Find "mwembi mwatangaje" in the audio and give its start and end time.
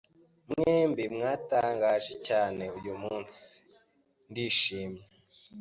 0.49-2.13